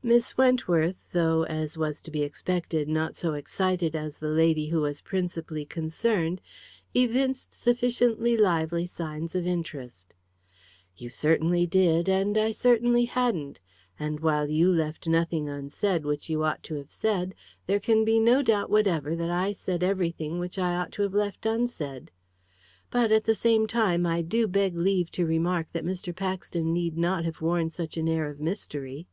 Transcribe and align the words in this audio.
Miss 0.00 0.38
Wentworth, 0.38 1.08
though, 1.10 1.42
as 1.46 1.76
was 1.76 2.00
to 2.02 2.12
be 2.12 2.22
expected, 2.22 2.86
not 2.88 3.16
so 3.16 3.32
excited 3.34 3.96
as 3.96 4.16
the 4.18 4.28
lady 4.30 4.68
who 4.68 4.82
was 4.82 5.00
principally 5.00 5.64
concerned, 5.64 6.40
evinced 6.94 7.52
sufficiently 7.52 8.36
lively 8.36 8.86
signs 8.86 9.34
of 9.34 9.44
interest. 9.44 10.14
"You 10.96 11.10
certainly 11.10 11.66
did, 11.66 12.08
and 12.08 12.38
I 12.38 12.52
certainly 12.52 13.06
hadn't; 13.06 13.58
and 13.98 14.20
while 14.20 14.48
you 14.48 14.72
left 14.72 15.08
nothing 15.08 15.48
unsaid 15.48 16.04
which 16.04 16.30
you 16.30 16.44
ought 16.44 16.62
to 16.62 16.76
have 16.76 16.92
said, 16.92 17.34
there 17.66 17.80
can 17.80 18.04
be 18.04 18.20
no 18.20 18.34
sort 18.34 18.40
of 18.42 18.46
doubt 18.46 18.70
whatever 18.70 19.16
that 19.16 19.30
I 19.30 19.50
said 19.50 19.82
everything 19.82 20.38
which 20.38 20.60
I 20.60 20.76
ought 20.76 20.92
to 20.92 21.02
have 21.02 21.12
left 21.14 21.44
unsaid. 21.44 22.12
But, 22.88 23.10
at 23.10 23.24
the 23.24 23.34
same 23.34 23.66
time, 23.66 24.06
I 24.06 24.22
do 24.22 24.46
beg 24.46 24.76
leave 24.76 25.10
to 25.10 25.26
remark 25.26 25.66
that 25.72 25.84
Mr. 25.84 26.14
Paxton 26.14 26.72
need 26.72 26.96
not 26.96 27.24
have 27.24 27.40
worn 27.40 27.68
such 27.68 27.96
an 27.96 28.06
air 28.08 28.28
of 28.30 28.38
mystery." 28.38 29.08